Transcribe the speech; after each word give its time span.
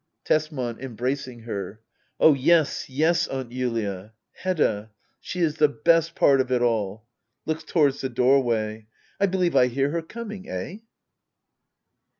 Tesman. 0.25 0.79
[Embracing 0.79 1.41
her.'] 1.41 1.79
Oh 2.19 2.33
yes, 2.33 2.89
yes. 2.89 3.27
Aunt 3.27 3.51
Julia 3.51 4.13
Hedda— 4.33 4.89
she 5.21 5.41
is 5.41 5.57
the 5.57 5.67
best 5.69 6.15
part 6.15 6.41
of 6.41 6.51
it 6.51 6.63
all! 6.63 7.05
[Looks 7.45 7.63
towards 7.65 8.01
the 8.01 8.09
doorway.'] 8.09 8.87
I 9.19 9.27
believe 9.27 9.55
I 9.55 9.67
hear 9.67 9.91
her 9.91 10.01
coming 10.01 10.49
—eh? 10.49 10.79